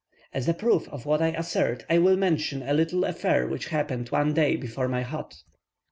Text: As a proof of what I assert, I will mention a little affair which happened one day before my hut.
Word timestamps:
As 0.33 0.49
a 0.49 0.55
proof 0.55 0.89
of 0.89 1.05
what 1.05 1.21
I 1.21 1.27
assert, 1.27 1.85
I 1.87 1.99
will 1.99 2.17
mention 2.17 2.63
a 2.63 2.73
little 2.73 3.03
affair 3.03 3.45
which 3.47 3.67
happened 3.67 4.09
one 4.09 4.33
day 4.33 4.55
before 4.55 4.87
my 4.87 5.03
hut. 5.03 5.43